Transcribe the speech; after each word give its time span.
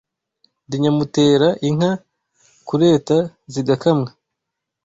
Ndi 0.65 0.75
nyamutera 0.83 1.47
inka 1.69 1.91
kureta 2.67 3.17
zigakamwa 3.53 4.09